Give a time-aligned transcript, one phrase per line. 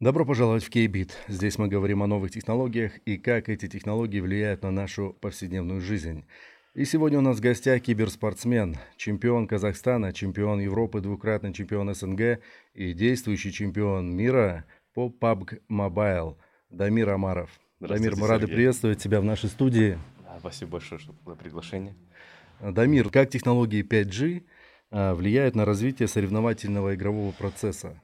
[0.00, 1.10] Добро пожаловать в K-Bit.
[1.26, 6.24] Здесь мы говорим о новых технологиях и как эти технологии влияют на нашу повседневную жизнь.
[6.74, 12.38] И сегодня у нас в гостях киберспортсмен, чемпион Казахстана, чемпион Европы, двукратный чемпион СНГ
[12.74, 16.36] и действующий чемпион мира по PUBG Mobile
[16.70, 17.50] Дамир Амаров.
[17.80, 19.98] Дамир, мы рады приветствовать тебя в нашей студии.
[20.38, 21.94] Спасибо большое за приглашение.
[22.60, 24.44] Дамир, как технологии 5G
[24.90, 28.00] а, влияют на развитие соревновательного игрового процесса?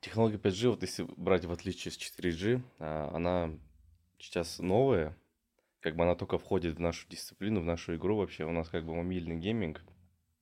[0.00, 3.50] Технология 5G, вот если брать в отличие с 4G, а, она
[4.18, 5.16] сейчас новая,
[5.80, 8.44] как бы она только входит в нашу дисциплину, в нашу игру вообще.
[8.44, 9.82] У нас как бы мобильный гейминг,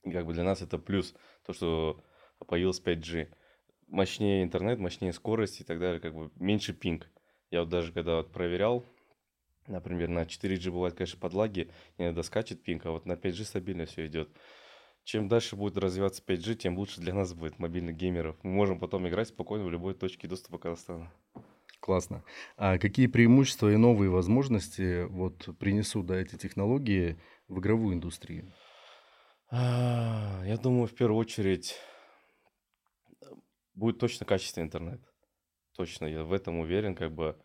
[0.05, 1.15] и как бы для нас это плюс,
[1.45, 2.03] то, что
[2.47, 3.29] появилось 5G.
[3.89, 7.09] Мощнее интернет, мощнее скорость и так далее, как бы меньше пинг.
[7.51, 8.85] Я вот даже когда вот проверял,
[9.69, 14.07] например, на 4G бывает, конечно, подлаги, иногда скачет пинг, а вот на 5G стабильно все
[14.07, 14.29] идет
[15.09, 18.37] чем дальше будет развиваться 5G, тем лучше для нас будет, мобильных геймеров.
[18.43, 21.11] Мы можем потом играть спокойно в любой точке доступа Казахстана.
[21.81, 22.25] Классно.
[22.59, 28.53] А какие преимущества и новые возможности вот принесут да, эти технологии в игровую индустрию?
[29.51, 31.75] Я думаю, в первую очередь
[33.73, 35.01] будет точно качественный интернет.
[35.75, 37.41] Точно, я в этом уверен, как бы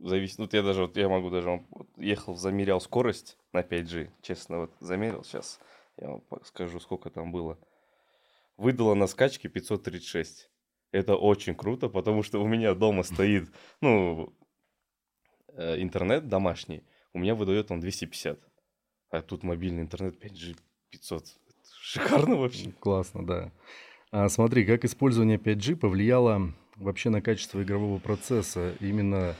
[0.00, 0.38] зависит.
[0.38, 4.72] Вот я даже вот я могу даже вот, ехал, замерял скорость на 5G, честно, вот
[4.80, 5.60] замерил сейчас
[6.00, 7.58] я вам скажу, сколько там было.
[8.56, 10.50] Выдала на скачке 536.
[10.90, 14.32] Это очень круто, потому что у меня дома стоит, ну,
[15.54, 16.82] э, интернет домашний.
[17.12, 18.40] У меня выдает он 250.
[19.10, 20.56] А тут мобильный интернет 5G
[20.90, 21.24] 500.
[21.80, 22.70] Шикарно вообще.
[22.72, 23.52] Классно, да.
[24.10, 29.34] А смотри, как использование 5G повлияло вообще на качество игрового процесса, именно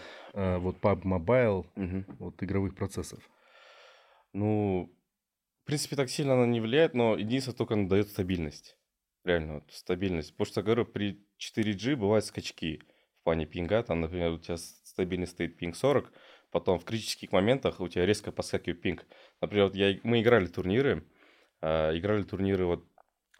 [0.58, 2.05] вот PUBG Mobile, угу.
[2.19, 3.28] вот игровых процессов?
[4.33, 4.92] Ну,
[5.69, 8.78] принципе, так сильно она не влияет, но единственное, только она дает стабильность.
[9.22, 10.33] Реально, вот, стабильность.
[10.33, 12.81] Потому что, говорю, при 4G бывают скачки
[13.21, 13.82] в плане пинга.
[13.82, 16.10] Там, например, у тебя стабильный стоит пинг 40,
[16.50, 19.05] потом в критических моментах у тебя резко подскакивает пинг.
[19.43, 21.05] Например, вот я, мы играли турниры,
[21.60, 22.87] э, играли турниры вот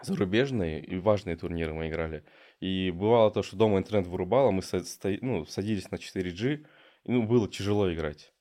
[0.03, 2.25] зарубежные и важные турниры мы играли.
[2.61, 4.83] И бывало то, что дома интернет вырубало, мы со,
[5.23, 6.67] ну, садились на 4G, и
[7.09, 8.33] ну, было тяжело играть.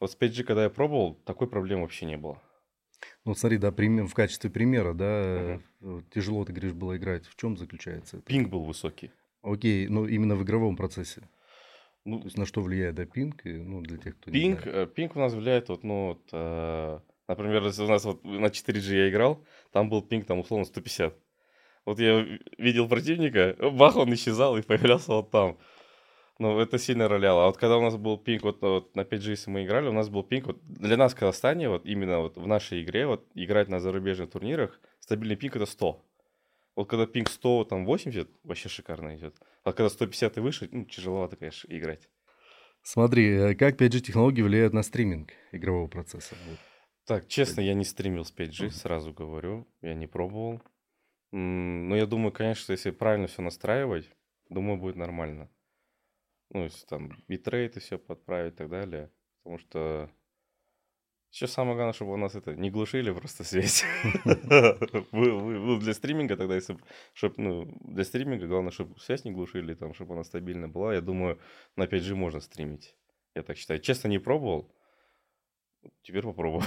[0.00, 2.42] Вот с 5G, когда я пробовал, такой проблемы вообще не было.
[3.24, 6.02] Ну, смотри, да, в качестве примера, да, угу.
[6.12, 7.26] тяжело, ты говоришь, было играть.
[7.26, 8.26] В чем заключается это?
[8.26, 9.12] Пинг был высокий.
[9.42, 11.28] Окей, ну именно в игровом процессе.
[12.04, 14.70] Ну, То есть на что влияет, да, пинг, и, ну, для тех, кто пинг, не
[14.70, 14.88] знает.
[14.88, 18.46] Э, пинг у нас влияет, вот, ну, вот, э, например, если у нас вот на
[18.46, 21.14] 4G я играл, там был пинг, там, условно, 150.
[21.84, 22.26] Вот я
[22.56, 25.58] видел противника, бах, он исчезал и появлялся вот там.
[26.38, 27.44] Ну, это сильно роляло.
[27.44, 29.92] А вот когда у нас был пинг, вот, вот на 5G, если мы играли, у
[29.92, 33.26] нас был пинг, вот для нас в Казахстане, вот именно вот в нашей игре, вот
[33.34, 36.04] играть на зарубежных турнирах, стабильный пинг это 100.
[36.76, 39.34] Вот когда пинг 100, там 80, вообще шикарно идет.
[39.64, 42.08] А когда 150 и выше, ну, тяжеловато, конечно, играть.
[42.82, 46.36] Смотри, э, как 5G технологии влияют на стриминг игрового процесса?
[47.04, 48.70] Так, честно, я не стримил с 5G, uh-huh.
[48.70, 50.62] сразу говорю, я не пробовал.
[51.32, 54.08] Но я думаю, конечно, если правильно все настраивать,
[54.48, 55.50] думаю, будет нормально.
[56.50, 59.10] Ну, если там и все подправить и так далее.
[59.42, 60.10] Потому что
[61.30, 63.84] еще самое главное, чтобы у нас это не глушили просто связь.
[65.12, 66.78] Ну, для стриминга тогда, если
[67.12, 70.94] чтобы, ну, для стриминга главное, чтобы связь не глушили, там, чтобы она стабильно была.
[70.94, 71.38] Я думаю,
[71.76, 72.96] на 5G можно стримить.
[73.34, 73.80] Я так считаю.
[73.80, 74.74] Честно, не пробовал.
[76.02, 76.64] Теперь попробую.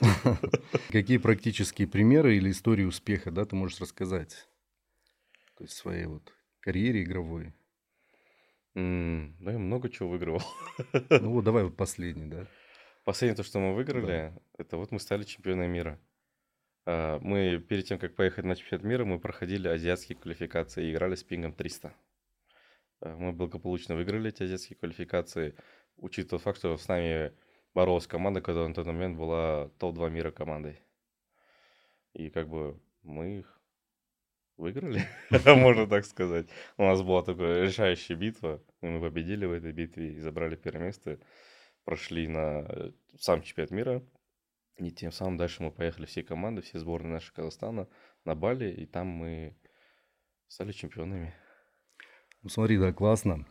[0.90, 4.48] Какие практические примеры или истории успеха, да, ты можешь рассказать?
[5.56, 7.54] То есть своей вот карьере игровой.
[8.76, 10.42] М, Да, я много чего выигрывал.
[11.18, 12.46] Ну вот давай вот последний, да?
[13.04, 16.00] Последнее, то, что мы выиграли, это вот мы стали чемпионами мира.
[16.86, 21.14] А, Мы перед тем, как поехать на чемпионат мира, мы проходили азиатские квалификации и играли
[21.16, 21.94] с пингом 300.
[23.00, 25.54] А, Мы благополучно выиграли эти азиатские квалификации,
[25.96, 27.32] учитывая тот факт, что с нами
[27.74, 30.80] боролась команда, которая на тот момент была топ-2 мира командой.
[32.12, 33.59] И как бы мы их
[34.60, 35.02] выиграли,
[35.46, 36.46] можно так сказать.
[36.76, 40.86] У нас была такая решающая битва, и мы победили в этой битве и забрали первое
[40.86, 41.18] место,
[41.84, 44.02] прошли на э, сам чемпионат мира,
[44.76, 47.88] и тем самым дальше мы поехали все команды, все сборные нашего Казахстана
[48.24, 49.56] на Бали, и там мы
[50.46, 51.34] стали чемпионами.
[52.42, 53.46] Ну, смотри, да, классно.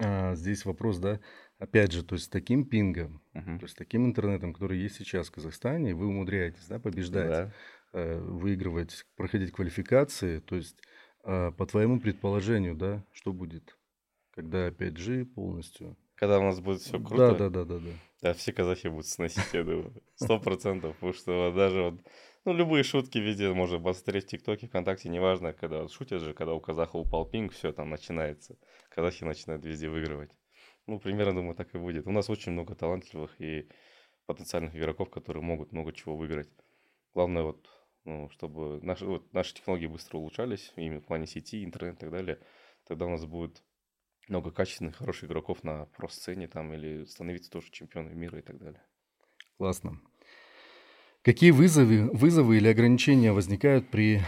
[0.00, 1.20] А, здесь вопрос, да,
[1.62, 3.58] опять же, то есть с таким пингом, uh-huh.
[3.58, 7.30] то есть с таким интернетом, который есть сейчас в Казахстане, вы умудряетесь, да, побеждать.
[7.30, 7.52] Да.
[7.94, 10.38] Э, выигрывать, проходить квалификации.
[10.38, 10.80] То есть,
[11.24, 13.76] э, по твоему предположению, да, что будет,
[14.34, 17.34] когда 5G полностью когда у нас будет все круто.
[17.34, 17.90] Да, да, да, да, да.
[18.20, 19.92] Да, все казахи будут сносить, я думаю.
[20.14, 20.94] Сто процентов.
[20.94, 21.94] Потому что даже вот,
[22.44, 26.54] ну, любые шутки везде можно посмотреть в ТикТоке, ВКонтакте, неважно, когда вот шутят же, когда
[26.54, 28.56] у казаха упал пинг, все там начинается.
[28.90, 30.30] Казахи начинают везде выигрывать.
[30.86, 32.06] Ну, примерно, думаю, так и будет.
[32.06, 33.68] У нас очень много талантливых и
[34.26, 36.50] потенциальных игроков, которые могут много чего выиграть.
[37.14, 37.68] Главное вот,
[38.04, 42.10] ну, чтобы наши, вот, наши технологии быстро улучшались, именно в плане сети, интернет и так
[42.10, 42.38] далее.
[42.86, 43.62] Тогда у нас будет
[44.28, 48.82] много качественных, хороших игроков на про-сцене там или становиться тоже чемпионом мира и так далее.
[49.58, 50.00] Классно.
[51.22, 54.20] Какие вызовы, вызовы или ограничения возникают при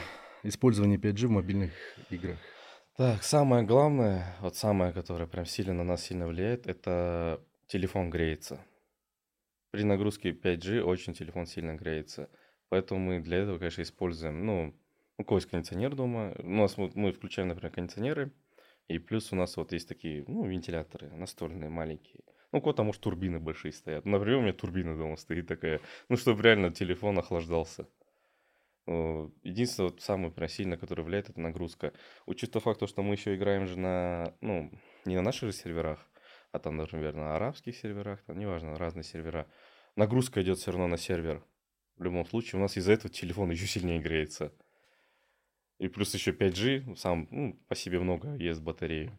[0.44, 1.72] использовании 5G в мобильных
[2.10, 2.38] играх?
[2.96, 8.64] Так, самое главное, вот самое, которое прям сильно на нас сильно влияет, это телефон греется.
[9.72, 12.30] При нагрузке 5G очень телефон сильно греется.
[12.68, 14.74] Поэтому мы для этого, конечно, используем, ну,
[15.18, 18.30] у кого есть кондиционер дома, у нас мы включаем, например, кондиционеры,
[18.86, 22.22] и плюс у нас вот есть такие, ну, вентиляторы настольные, маленькие.
[22.52, 24.04] Ну, у кого-то, может, турбины большие стоят.
[24.04, 27.88] Например, у меня турбина дома стоит такая, ну, чтобы реально телефон охлаждался.
[28.86, 31.92] Единственное, вот самое прям сильно, которое влияет, это нагрузка.
[32.26, 34.70] Учитывая факт, что мы еще играем же на, ну,
[35.06, 36.06] не на наших же серверах,
[36.52, 39.48] а там, например, на арабских серверах, там, неважно, разные сервера.
[39.96, 41.42] Нагрузка идет все равно на сервер.
[41.96, 44.52] В любом случае, у нас из-за этого телефон еще сильнее греется.
[45.78, 49.18] И плюс еще 5G, сам ну, по себе много ест батареи.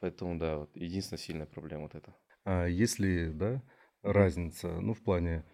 [0.00, 2.16] Поэтому, да, вот единственная сильная проблема вот это.
[2.44, 3.62] А если, да,
[4.02, 5.44] разница, ну, в плане,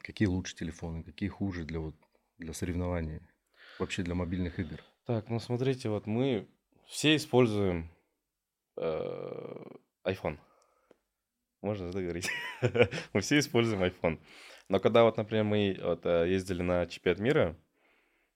[0.00, 1.96] какие лучше телефоны, какие хуже для, вот,
[2.38, 3.20] для соревнований,
[3.78, 4.82] вообще для мобильных игр?
[5.06, 6.48] Так, ну, смотрите, вот мы
[6.86, 7.90] все используем
[8.76, 9.64] э,
[10.04, 10.38] iPhone.
[11.62, 12.30] Можно договорить.
[13.12, 14.20] мы все используем iPhone.
[14.68, 17.56] Но когда вот, например, мы вот, э, ездили на чемпионат мира,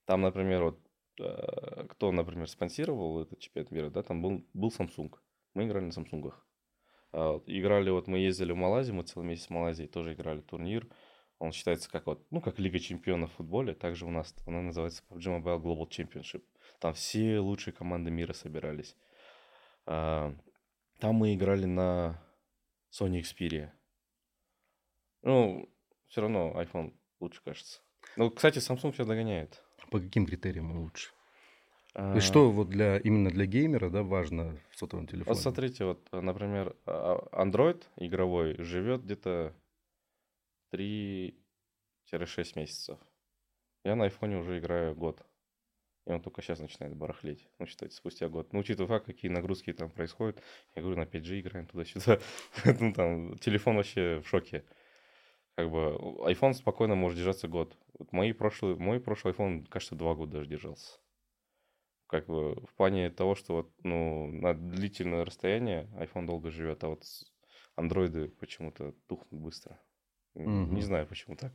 [0.06, 0.80] там, например, вот
[1.18, 5.14] Э, кто, например, спонсировал этот чемпионат мира, да, там был, был Samsung.
[5.54, 6.46] Мы играли на Самсунгах.
[7.46, 10.88] Играли, вот мы ездили в Малайзию, мы целый месяц в Малайзии тоже играли турнир.
[11.42, 13.74] Он считается как вот, ну, как Лига чемпионов в футболе.
[13.74, 16.44] Также у нас она называется PUBG Mobile Global Championship.
[16.78, 18.94] Там все лучшие команды мира собирались.
[19.84, 20.36] А,
[21.00, 22.22] там мы играли на
[22.92, 23.70] Sony Xperia.
[25.22, 25.68] Ну,
[26.06, 27.80] все равно iPhone лучше, кажется.
[28.16, 29.64] Ну, кстати, Samsung сейчас догоняет.
[29.90, 31.10] По каким критериям лучше?
[32.14, 35.34] И что вот для именно для геймера, да, важно в сотовом телефоне?
[35.34, 39.56] Вот смотрите, вот, например, а, Android игровой живет где-то
[40.72, 42.98] 3-6 месяцев.
[43.84, 45.24] Я на айфоне уже играю год.
[46.06, 47.48] И он только сейчас начинает барахлеть.
[47.58, 48.52] Ну, считайте, спустя год.
[48.52, 50.42] Ну, учитывая какие нагрузки там происходят,
[50.74, 52.18] я говорю, на 5G играем туда-сюда.
[52.80, 54.64] ну, там, телефон вообще в шоке.
[55.54, 55.96] Как бы
[56.26, 57.76] iPhone спокойно может держаться год.
[57.98, 60.98] Вот мои прошлые, мой прошлый iPhone, кажется, два года даже держался.
[62.08, 66.88] Как бы в плане того, что вот, ну, на длительное расстояние iPhone долго живет, а
[66.88, 67.04] вот
[67.76, 69.78] андроиды почему-то тухнут быстро.
[70.34, 70.74] Mm-hmm.
[70.74, 71.52] Не знаю, почему так.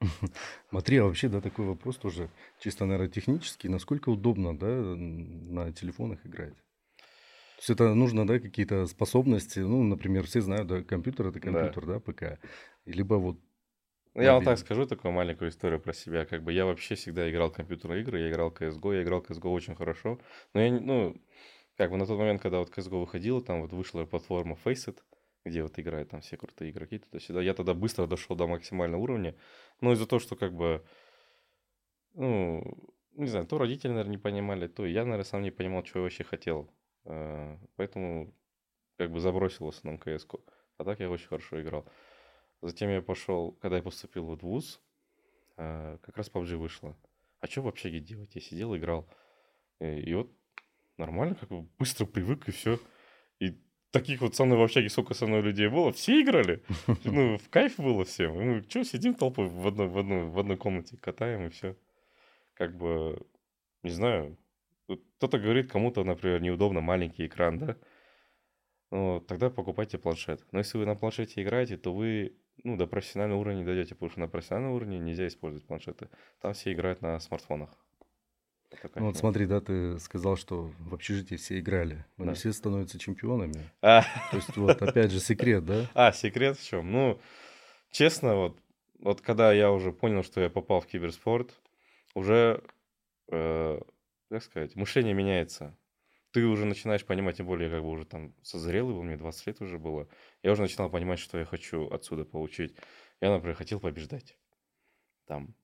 [0.70, 2.28] Смотри, а вообще, да, такой вопрос тоже
[2.60, 3.68] чисто, наверное, технический.
[3.68, 6.54] Насколько удобно, да, на телефонах играть?
[6.54, 9.60] То есть это нужно, да, какие-то способности.
[9.60, 12.38] Ну, например, все знают, да, компьютер это компьютер, да, да ПК.
[12.84, 13.38] Либо вот
[14.14, 16.24] ну, я вам так скажу такую маленькую историю про себя.
[16.24, 19.22] Как бы я вообще всегда играл в компьютерные игры, я играл в CSGO, я играл
[19.22, 20.20] в CSGO очень хорошо.
[20.52, 21.16] Но я, ну,
[21.76, 24.98] как бы на тот момент, когда вот CSGO выходила, там вот вышла платформа Faceit,
[25.44, 27.42] где вот играют там все крутые игроки туда-сюда.
[27.42, 29.36] Я тогда быстро дошел до максимального уровня.
[29.80, 30.84] Но из-за того, что как бы,
[32.14, 32.62] ну,
[33.12, 36.02] не знаю, то родители, наверное, не понимали, то я, наверное, сам не понимал, что я
[36.04, 36.70] вообще хотел.
[37.04, 38.34] Э, поэтому
[38.96, 40.40] как бы забросил в основном кс -ку.
[40.78, 41.86] А так я очень хорошо играл.
[42.62, 44.80] Затем я пошел, когда я поступил в вуз,
[45.56, 46.96] э, как раз PUBG вышло.
[47.40, 48.34] А что в общаге делать?
[48.34, 49.06] Я сидел, играл.
[49.80, 50.30] Э, и вот
[50.98, 52.78] нормально, как бы быстро привык, и все.
[53.40, 53.58] И
[53.90, 56.62] таких вот со мной в общаге сколько со мной людей было, все играли.
[57.04, 58.40] Ну, в кайф было всем.
[58.40, 61.76] И мы что, сидим толпой в одной, в, одной, в одной комнате, катаем и все.
[62.54, 63.26] Как бы,
[63.82, 64.36] не знаю,
[65.16, 67.76] кто-то говорит, кому-то, например, неудобно маленький экран, да?
[68.90, 70.44] Ну, тогда покупайте планшет.
[70.52, 74.10] Но если вы на планшете играете, то вы ну, до профессионального уровня не дойдете, потому
[74.10, 76.10] что на профессиональном уровне нельзя использовать планшеты.
[76.40, 77.70] Там все играют на смартфонах.
[78.94, 82.30] Ну вот смотри, да, ты сказал, что в общежитии все играли, но да.
[82.30, 83.70] не все становятся чемпионами.
[83.82, 84.02] А.
[84.30, 85.86] То есть вот опять же секрет, да?
[85.94, 86.90] А, секрет в чем?
[86.90, 87.20] Ну,
[87.90, 88.58] честно, вот,
[89.00, 91.54] вот когда я уже понял, что я попал в киберспорт,
[92.14, 92.62] уже
[93.28, 93.80] э,
[94.34, 95.76] как сказать, мышление меняется.
[96.32, 99.60] Ты уже начинаешь понимать, тем более, как бы уже там созрелый был, мне 20 лет
[99.60, 100.08] уже было.
[100.42, 102.74] Я уже начинал понимать, что я хочу отсюда получить.
[103.20, 104.36] Я, например, хотел побеждать.
[105.26, 105.54] Там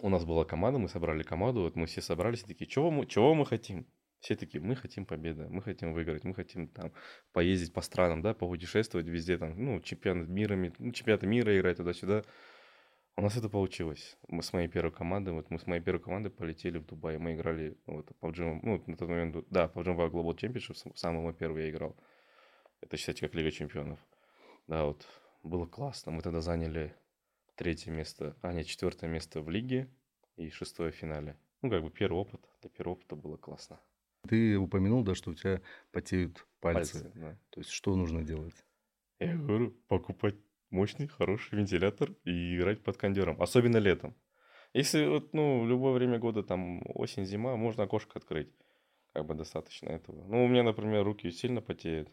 [0.00, 3.06] у нас была команда, мы собрали команду, вот мы все собрались и такие, чего мы,
[3.06, 3.86] чего мы хотим?
[4.20, 6.92] Все такие, мы хотим победы, мы хотим выиграть, мы хотим там
[7.32, 12.24] поездить по странам, да, попутешествовать везде, там, ну, чемпионат мира, ну, чемпионаты мира играть туда-сюда.
[13.16, 14.16] У нас это получилось.
[14.28, 17.18] Мы с моей первой командой, вот мы с моей первой командой полетели в Дубай.
[17.18, 21.34] Мы играли вот, PUBG, ну, на тот момент, да, PUBG Mobile Global Championship, самый мой
[21.34, 21.96] первый я играл.
[22.80, 23.98] Это, считайте, как Лига Чемпионов.
[24.68, 25.06] Да, вот,
[25.42, 26.12] было классно.
[26.12, 26.94] Мы тогда заняли
[27.58, 29.90] третье место, а нет, четвертое место в лиге
[30.36, 31.36] и шестое в финале.
[31.60, 32.40] Ну, как бы первый опыт.
[32.62, 33.80] Для первого опыта было классно.
[34.28, 35.60] Ты упомянул, да, что у тебя
[35.90, 37.02] потеют пальцы.
[37.02, 37.38] Пальцы, да.
[37.50, 38.54] То есть что нужно делать?
[39.18, 40.36] Я говорю, покупать
[40.70, 44.14] мощный, хороший вентилятор и играть под кондером, особенно летом.
[44.72, 48.52] Если вот, ну, в любое время года, там, осень, зима, можно окошко открыть.
[49.12, 50.24] Как бы достаточно этого.
[50.28, 52.08] Ну, у меня, например, руки сильно потеют.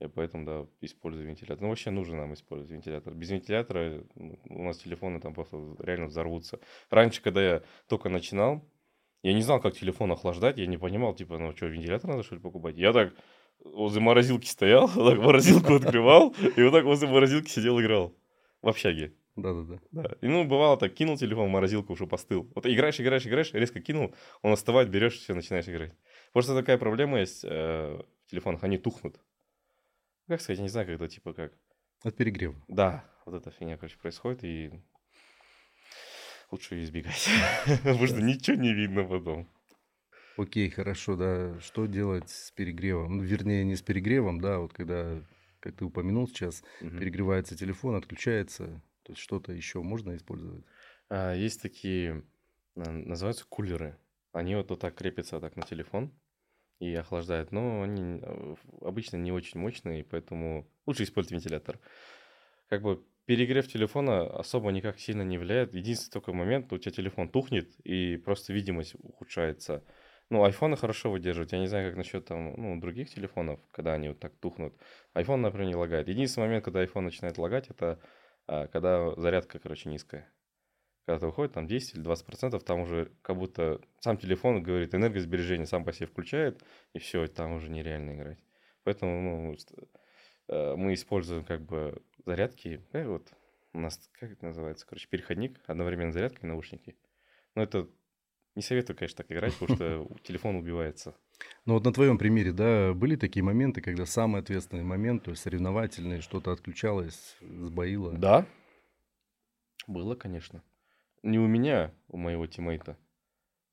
[0.00, 1.60] Я поэтому, да, использую вентилятор.
[1.60, 3.14] Ну, вообще нужно нам использовать вентилятор.
[3.14, 6.58] Без вентилятора ну, у нас телефоны там просто реально взорвутся.
[6.88, 8.64] Раньше, когда я только начинал,
[9.22, 10.56] я не знал, как телефон охлаждать.
[10.56, 12.78] Я не понимал, типа, ну что, вентилятор надо, что ли, покупать?
[12.78, 13.12] Я так
[13.62, 18.14] возле морозилки стоял, так морозилку открывал, и вот так возле морозилки сидел, играл.
[18.62, 19.14] В общаге.
[19.36, 19.80] Да-да-да.
[19.90, 20.16] Да.
[20.20, 22.50] И ну, бывало так, кинул телефон в морозилку, уже постыл.
[22.54, 25.92] Вот играешь, играешь, играешь, резко кинул, он остывает, берешь, все, начинаешь играть.
[26.32, 29.20] Просто такая проблема есть э, в телефонах, они тухнут.
[30.30, 31.52] Как сказать, я не знаю, когда типа как.
[32.04, 32.54] От перегрева.
[32.68, 34.70] Да, вот эта фигня, короче, происходит, и
[36.52, 37.28] лучше ее избегать.
[37.82, 39.50] Потому что ничего не видно потом.
[40.36, 41.58] Окей, хорошо, да.
[41.58, 43.16] Что делать с перегревом?
[43.16, 45.20] Ну, вернее, не с перегревом, да, вот когда,
[45.58, 46.96] как ты упомянул сейчас, угу.
[46.96, 48.80] перегревается телефон, отключается.
[49.02, 50.64] То есть что-то еще можно использовать?
[51.08, 52.22] А, есть такие,
[52.76, 53.98] а, называются кулеры.
[54.30, 56.14] Они вот, вот так крепятся так на телефон
[56.80, 57.52] и охлаждают.
[57.52, 61.78] Но они а, обычно не очень мощные, поэтому лучше использовать вентилятор.
[62.68, 65.74] Как бы перегрев телефона особо никак сильно не влияет.
[65.74, 69.84] Единственный только момент, у тебя телефон тухнет и просто видимость ухудшается.
[70.30, 71.52] Ну, айфоны хорошо выдерживают.
[71.52, 74.74] Я не знаю, как насчет там, ну, других телефонов, когда они вот так тухнут.
[75.14, 76.08] iPhone, например, не лагает.
[76.08, 78.00] Единственный момент, когда iPhone начинает лагать, это
[78.46, 80.28] а, когда зарядка, короче, низкая.
[81.10, 84.94] Когда ты выходит, там 10 или 20 процентов, там уже как будто сам телефон говорит,
[84.94, 86.62] энергосбережение сам по себе включает,
[86.92, 88.38] и все, там уже нереально играть.
[88.84, 89.56] Поэтому, ну,
[90.46, 93.26] э, мы используем как бы зарядки, э, вот
[93.72, 96.94] у нас, как это называется, короче, переходник, одновременно зарядка и наушники.
[97.56, 97.88] Но это
[98.54, 101.16] не советую, конечно, так играть, потому что телефон убивается.
[101.64, 105.42] Ну вот на твоем примере, да, были такие моменты, когда самый ответственный момент, то есть
[105.42, 108.12] соревновательный, что-то отключалось, сбоило?
[108.12, 108.46] Да,
[109.88, 110.62] было, конечно.
[111.22, 112.96] Не у меня, у моего тиммейта.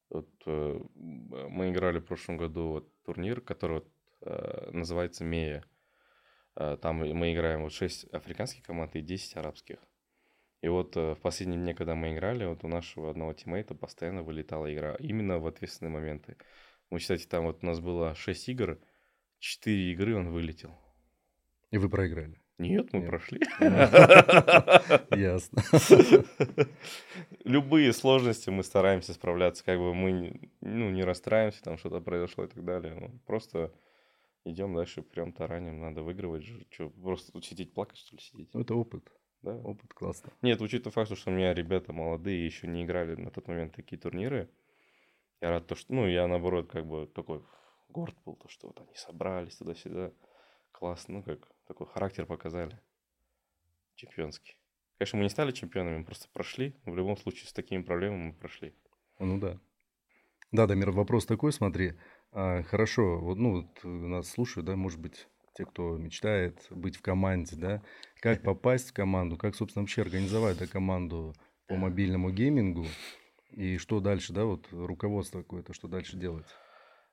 [0.09, 5.63] Вот, э, мы играли в прошлом году вот, турнир, который вот, э, называется Мея.
[6.55, 9.77] Э, там мы играем вот 6 африканских команд и 10 арабских.
[10.61, 14.23] И вот э, в последние дни, когда мы играли, вот у нашего одного тиммейта постоянно
[14.23, 14.95] вылетала игра.
[14.95, 16.37] Именно в ответственные моменты.
[16.89, 18.79] Мы, кстати, там вот у нас было 6 игр,
[19.39, 20.71] 4 игры он вылетел.
[21.71, 22.41] И вы проиграли?
[22.57, 23.09] Нет, мы Нет.
[23.09, 23.39] прошли.
[25.15, 25.61] Ясно.
[27.47, 32.47] Любые сложности мы стараемся справляться, как бы мы ну, не расстраиваемся, там что-то произошло и
[32.47, 32.93] так далее.
[32.93, 33.73] Ну, просто
[34.43, 36.65] идем дальше, прям тараним, надо выигрывать же.
[36.69, 38.53] Что, просто сидеть плакать, что ли, сидеть?
[38.53, 39.09] Ну, это опыт.
[39.43, 40.33] Да, опыт классно.
[40.41, 43.97] Нет, учитывая факт, что у меня ребята молодые еще не играли на тот момент такие
[43.97, 44.49] турниры,
[45.39, 47.43] я рад, то, что, ну, я наоборот как бы такой
[47.89, 50.11] горд был, то, что вот они собрались туда-сюда.
[50.71, 52.79] Классно, ну, как такой характер показали.
[53.95, 54.57] Чемпионский.
[54.97, 56.73] Конечно, мы не стали чемпионами, мы просто прошли.
[56.85, 58.73] В любом случае с такими проблемами мы прошли.
[59.19, 59.59] Ну да.
[60.51, 61.93] Да, Дамир, вопрос такой, смотри.
[62.31, 67.01] А, хорошо, вот, ну, вот нас слушают, да, может быть, те, кто мечтает быть в
[67.01, 67.83] команде, да,
[68.21, 71.35] как попасть в команду, как, собственно, вообще организовать да, команду
[71.67, 72.85] по мобильному геймингу,
[73.51, 76.45] и что дальше, да, вот руководство какое-то, что дальше делать?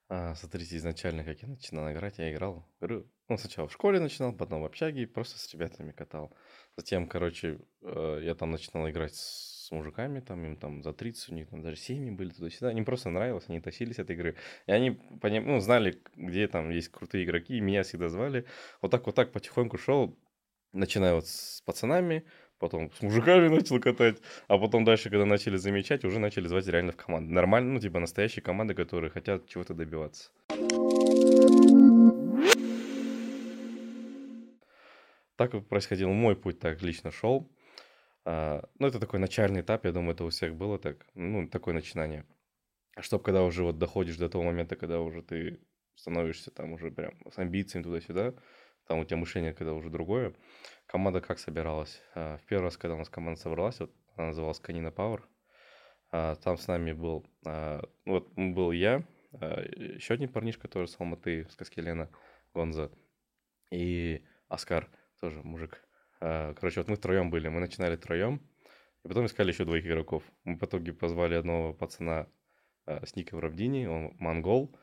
[0.09, 4.35] А, смотрите, изначально, как я начинал играть, я играл, говорю, ну, сначала в школе начинал,
[4.35, 6.37] потом в общаге, просто с ребятами катал.
[6.77, 11.35] Затем, короче, э, я там начинал играть с мужиками, там им там за 30, у
[11.35, 12.73] них там даже семьи были туда-сюда.
[12.73, 14.37] Им просто нравилось, они тащились от игры.
[14.67, 14.91] И они
[15.23, 15.47] поним...
[15.47, 18.45] ну, знали, где там есть крутые игроки, и меня всегда звали.
[18.83, 20.19] Вот так вот так потихоньку шел,
[20.73, 22.27] начиная вот с пацанами,
[22.59, 24.19] потом с мужиками начал катать,
[24.49, 27.33] а потом дальше, когда начали замечать, уже начали звать реально в команду.
[27.33, 30.31] Нормально, ну, типа настоящие команды, которые хотят чего-то добиваться.
[35.37, 37.51] Так происходил мой путь, так лично шел.
[38.25, 41.75] А, ну, это такой начальный этап, я думаю, это у всех было так, ну, такое
[41.75, 42.25] начинание.
[43.01, 45.61] Чтобы когда уже вот доходишь до того момента, когда уже ты
[45.97, 48.35] становишься там уже прям с амбициями туда-сюда,
[48.87, 50.35] там у тебя мышление когда уже другое.
[50.87, 52.01] Команда как собиралась?
[52.15, 55.23] А, в первый раз, когда у нас команда собралась, вот она называлась Канина Power,
[56.11, 57.27] а, там с нами был,
[58.05, 59.05] вот был я,
[59.41, 62.11] а, еще один парнишка тоже с Алматы, с Каскелена,
[62.53, 62.91] Гонза,
[63.71, 64.89] и Оскар,
[65.21, 65.83] тоже мужик.
[66.21, 68.41] А, короче, вот мы втроем были, мы начинали втроем,
[69.05, 70.23] и потом искали еще двоих игроков.
[70.45, 72.29] Мы в итоге позвали одного пацана
[72.87, 74.77] а, с ником Равдини, он монгол.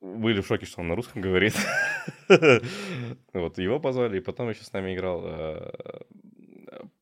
[0.00, 1.54] Были в шоке, что он на русском говорит.
[3.32, 5.22] Вот его позвали, и потом еще с нами играл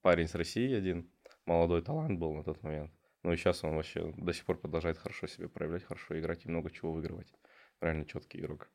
[0.02, 1.10] парень с России один,
[1.46, 2.92] молодой талант был на тот момент.
[3.22, 6.48] Ну и сейчас он вообще до сих пор продолжает хорошо себя проявлять, хорошо играть и
[6.48, 7.32] много чего выигрывать.
[7.80, 8.70] Реально четкий игрок.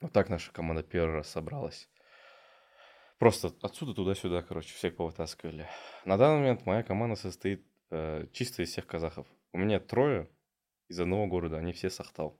[0.00, 1.88] Вот так наша команда первый раз собралась.
[3.18, 5.66] Просто отсюда туда-сюда, короче, всех повытаскивали.
[6.04, 9.26] На данный момент моя команда состоит э, чисто из всех казахов.
[9.52, 10.28] У меня трое
[10.88, 12.38] из одного города, они все Сахтал.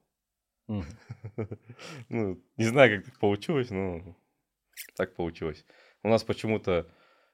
[2.08, 4.16] Ну, не знаю, как так получилось, но
[4.96, 5.64] так получилось.
[6.02, 6.90] У нас почему-то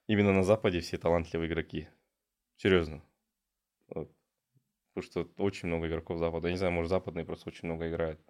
[0.06, 1.88] именно на Западе все талантливые игроки.
[2.56, 3.02] Серьезно.
[3.88, 4.10] Вот.
[4.94, 6.48] Потому что очень много игроков Запада.
[6.48, 8.20] Я не знаю, может, западные просто очень много играют.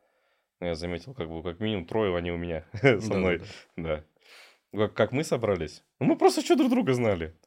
[0.61, 3.43] Но я заметил, как бы, как минимум трое они у меня со мной.
[3.77, 4.05] Да.
[4.73, 5.85] Как, как мы собрались?
[6.01, 7.39] Ну, мы просто что друг друга знали.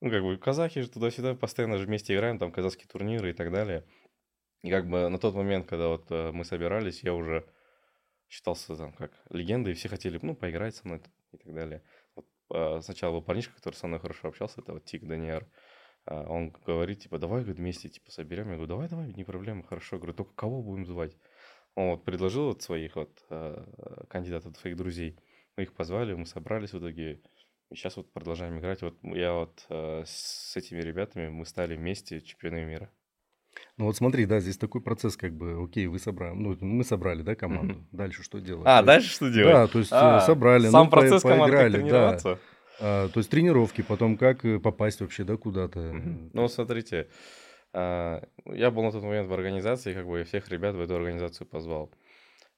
[0.00, 3.52] Ну, как бы, казахи же туда-сюда постоянно же вместе играем, там, казахские турниры и так
[3.52, 3.84] далее.
[4.62, 7.46] И как бы на тот момент, когда вот э, мы собирались, я уже
[8.28, 11.00] считался там как легендой, и все хотели, ну, поиграть со мной
[11.32, 11.82] и так далее.
[12.16, 15.46] Вот, э, сначала был парнишка, который со мной хорошо общался, это вот Тик Даниэр.
[16.06, 18.48] А, он говорит, типа, давай, говорит, вместе, типа, соберем.
[18.48, 19.96] Я говорю, давай, давай, не проблема, хорошо.
[19.96, 21.16] Я говорю, только кого будем звать?
[21.74, 25.18] Он вот предложил вот своих вот э, кандидатов, своих друзей.
[25.56, 27.22] Мы их позвали, мы собрались в итоге.
[27.70, 28.82] И сейчас вот продолжаем играть.
[28.82, 32.90] Вот я вот с этими ребятами, мы стали вместе чемпионами мира.
[33.76, 37.22] Ну вот смотри, да, здесь такой процесс, как бы, окей, вы собрали, ну мы собрали,
[37.22, 37.74] да, команду.
[37.74, 37.96] Mm-hmm.
[37.96, 38.66] Дальше что делать?
[38.66, 39.54] А, то дальше что делать?
[39.54, 42.18] Да, то есть а, собрали, сам ну, процесс по- поиграли, да.
[42.80, 45.80] А, то есть тренировки, потом как э, попасть вообще, да, куда-то?
[45.80, 46.30] Угу.
[46.32, 47.08] Ну, смотрите,
[47.72, 50.96] а, я был на тот момент в организации, как бы я всех ребят в эту
[50.96, 51.92] организацию позвал.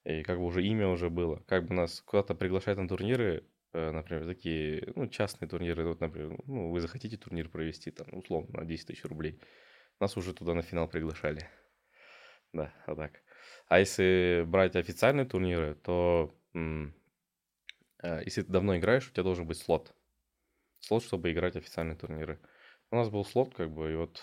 [0.04, 1.42] И как бы уже имя уже было.
[1.46, 6.38] Как бы нас куда-то приглашать на турниры, э, например, такие, ну, частные турниры, вот, например,
[6.46, 9.38] ну, вы захотите турнир провести, там, условно, на 10 тысяч рублей.
[10.00, 11.48] Нас уже туда на финал приглашали.
[12.52, 13.12] Да, вот так.
[13.68, 16.90] А если брать официальные турниры, то э,
[18.24, 19.94] если ты давно играешь, у тебя должен быть слот
[20.80, 22.40] слот, чтобы играть официальные турниры.
[22.90, 24.22] У нас был слот, как бы, и вот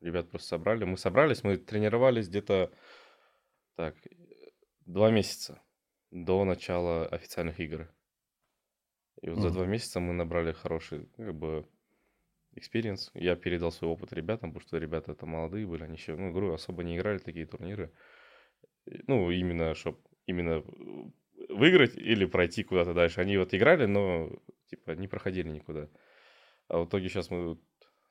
[0.00, 0.84] ребят просто собрали.
[0.84, 2.72] Мы собрались, мы тренировались где-то
[3.74, 3.96] так,
[4.86, 5.60] два месяца
[6.10, 7.92] до начала официальных игр.
[9.20, 9.42] И вот mm.
[9.42, 11.68] за два месяца мы набрали хороший, как бы,
[12.58, 13.10] experience.
[13.14, 16.54] Я передал свой опыт ребятам, потому что ребята это молодые были, они еще, ну, говорю,
[16.54, 17.92] особо не играли такие турниры.
[19.06, 20.62] Ну, именно, чтобы именно
[21.48, 23.20] выиграть или пройти куда-то дальше.
[23.20, 24.30] Они вот играли, но
[24.66, 25.88] типа не проходили никуда.
[26.68, 27.60] А в итоге сейчас мы вот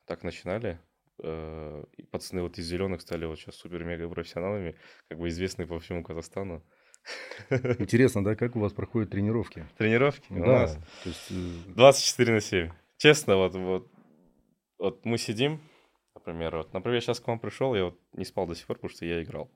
[0.06, 0.78] так начинали.
[1.22, 4.76] Э, и пацаны вот из зеленых стали вот сейчас супер-мега профессионалами,
[5.08, 6.64] как бы известные по всему Казахстану.
[7.50, 9.66] Интересно, да, как у вас проходят тренировки?
[9.76, 10.26] Тренировки?
[10.30, 11.74] Да, у нас то есть...
[11.74, 12.70] 24 э, на 7.
[12.98, 13.90] Честно, вот, вот,
[14.78, 15.60] вот мы сидим,
[16.14, 18.76] например, вот, например, я сейчас к вам пришел, я вот не спал до сих пор,
[18.76, 19.50] потому что я играл.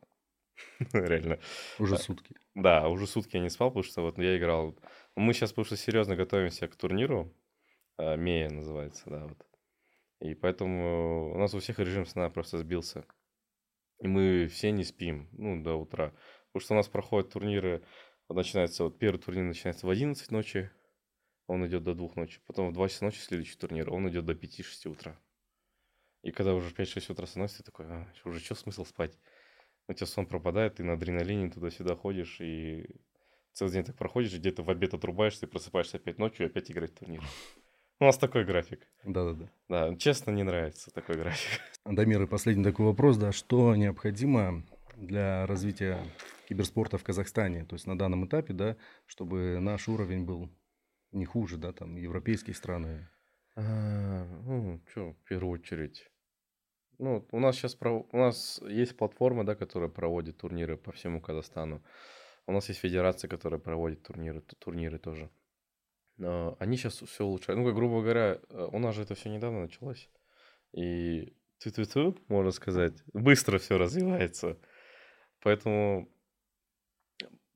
[0.92, 1.38] Реально.
[1.78, 2.34] Уже сутки.
[2.54, 4.76] Да, уже сутки я не спал, потому что вот я играл.
[5.16, 7.32] Мы сейчас, потому что серьезно готовимся к турниру.
[7.96, 9.38] А, Мея называется, да, вот.
[10.20, 13.04] И поэтому у нас у всех режим сна просто сбился.
[13.98, 16.12] И мы все не спим, ну, до утра.
[16.52, 17.82] Потому что у нас проходят турниры,
[18.28, 20.70] начинается, вот первый турнир начинается в 11 ночи,
[21.52, 22.40] он идет до 2 ночи.
[22.46, 25.18] Потом в 2 часа ночи следующий турнир, он идет до 5-6 утра.
[26.22, 29.18] И когда уже 5-6 утра становится, ты такой, а, уже что смысл спать?
[29.88, 32.86] у тебя сон пропадает, ты на адреналине туда-сюда ходишь, и
[33.52, 36.92] целый день так проходишь, где-то в обед отрубаешься, и просыпаешься опять ночью и опять играть
[36.92, 37.22] в турнир.
[38.00, 38.88] У нас такой график.
[39.04, 39.50] Да-да-да.
[39.68, 41.60] Да, честно, не нравится такой график.
[41.84, 44.64] Дамир, и последний такой вопрос, да, что необходимо
[44.96, 45.98] для развития
[46.48, 50.50] киберспорта в Казахстане, то есть на данном этапе, да, чтобы наш уровень был
[51.12, 53.08] не хуже, да, там, европейские страны?
[53.54, 56.10] А, ну, что, в первую очередь,
[56.98, 58.06] ну, у нас сейчас про...
[58.10, 61.82] у нас есть платформа, да, которая проводит турниры по всему Казахстану.
[62.46, 65.30] У нас есть федерация, которая проводит турниры, турниры тоже.
[66.16, 67.58] Но они сейчас все улучшают.
[67.58, 70.08] Ну, как грубо говоря, э, у нас же это все недавно началось.
[70.72, 74.58] И ту-ту-ту, можно сказать, быстро все развивается.
[75.40, 76.08] Поэтому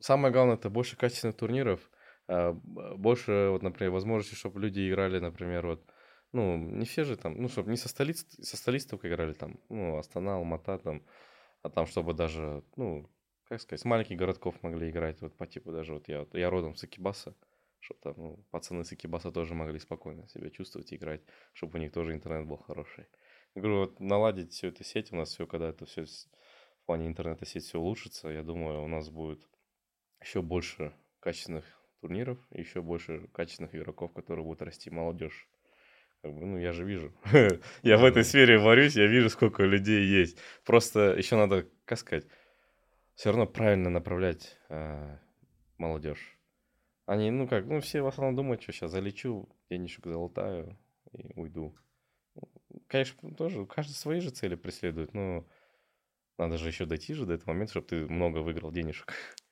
[0.01, 1.90] самое главное это больше качественных турниров,
[2.29, 5.87] больше, вот, например, возможности, чтобы люди играли, например, вот
[6.33, 9.61] ну, не все же там, ну, чтобы не со столиц, со столиц только играли там,
[9.69, 11.03] ну, Астана, Алмата там,
[11.62, 13.09] а там, чтобы даже, ну,
[13.45, 16.75] как сказать, с маленьких городков могли играть, вот по типу даже, вот я, я родом
[16.75, 17.35] с Экибаса,
[17.79, 21.83] чтобы там, ну, пацаны с Экибаса тоже могли спокойно себя чувствовать и играть, чтобы у
[21.83, 23.07] них тоже интернет был хороший.
[23.55, 27.07] Я говорю, вот наладить всю эту сеть у нас все, когда это все в плане
[27.07, 29.49] интернета сеть все улучшится, я думаю, у нас будет
[30.21, 31.65] еще больше качественных
[32.07, 35.49] турниров, еще больше качественных игроков, которые будут расти, молодежь.
[36.23, 37.12] Как бы, ну, я же вижу.
[37.83, 40.38] я в этой сфере варюсь, я вижу, сколько людей есть.
[40.64, 42.27] Просто еще надо, как сказать,
[43.14, 45.19] все равно правильно направлять э,
[45.79, 46.38] молодежь.
[47.07, 50.79] Они, ну как, ну все в основном думают, что сейчас залечу, денежек залутаю
[51.12, 51.77] и уйду.
[52.88, 55.45] Конечно, тоже каждый свои же цели преследует, но
[56.38, 59.12] надо же еще дойти же до этого момента, чтобы ты много выиграл денежек.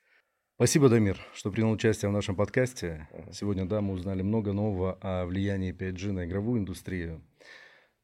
[0.56, 3.08] Спасибо, Дамир, что принял участие в нашем подкасте.
[3.32, 7.20] Сегодня, да, мы узнали много нового о влиянии 5G на игровую индустрию.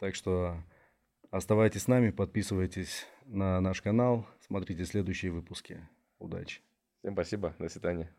[0.00, 0.56] Так что
[1.30, 5.78] оставайтесь с нами, подписывайтесь на наш канал, смотрите следующие выпуски.
[6.18, 6.60] Удачи.
[6.98, 8.10] Всем спасибо, до свидания.